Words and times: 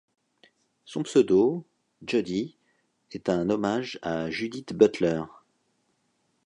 Son 0.83 1.03
pseudo, 1.03 1.63
Judy, 2.07 2.55
est 3.11 3.29
un 3.29 3.51
hommage 3.51 3.99
à 4.01 4.31
Judith 4.31 4.73
Butler. 4.73 5.21